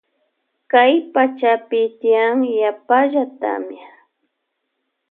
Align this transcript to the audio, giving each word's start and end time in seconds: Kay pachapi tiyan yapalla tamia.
Kay 0.71 0.93
pachapi 1.13 1.81
tiyan 1.99 2.37
yapalla 2.59 3.23
tamia. 3.39 3.89